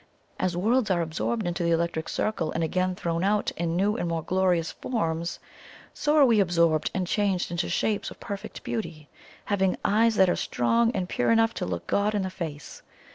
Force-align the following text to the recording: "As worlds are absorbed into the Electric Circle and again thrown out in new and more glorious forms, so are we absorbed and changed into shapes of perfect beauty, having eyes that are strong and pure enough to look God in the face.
"As 0.39 0.57
worlds 0.57 0.89
are 0.89 1.03
absorbed 1.03 1.45
into 1.45 1.61
the 1.63 1.69
Electric 1.69 2.09
Circle 2.09 2.51
and 2.53 2.63
again 2.63 2.95
thrown 2.95 3.23
out 3.23 3.51
in 3.51 3.75
new 3.75 3.97
and 3.97 4.09
more 4.09 4.23
glorious 4.23 4.71
forms, 4.71 5.37
so 5.93 6.15
are 6.17 6.25
we 6.25 6.39
absorbed 6.39 6.89
and 6.95 7.05
changed 7.05 7.51
into 7.51 7.69
shapes 7.69 8.09
of 8.09 8.19
perfect 8.19 8.63
beauty, 8.63 9.09
having 9.45 9.77
eyes 9.85 10.15
that 10.15 10.27
are 10.27 10.35
strong 10.35 10.89
and 10.95 11.07
pure 11.07 11.29
enough 11.29 11.53
to 11.53 11.67
look 11.67 11.85
God 11.85 12.15
in 12.15 12.23
the 12.23 12.31
face. 12.31 12.81